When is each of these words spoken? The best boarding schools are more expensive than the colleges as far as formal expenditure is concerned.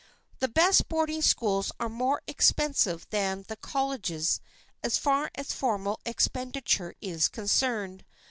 The 0.39 0.47
best 0.47 0.87
boarding 0.89 1.21
schools 1.21 1.71
are 1.79 1.87
more 1.87 2.23
expensive 2.25 3.05
than 3.11 3.45
the 3.47 3.55
colleges 3.55 4.41
as 4.83 4.97
far 4.97 5.29
as 5.35 5.53
formal 5.53 5.99
expenditure 6.07 6.95
is 7.01 7.27
concerned. 7.27 8.03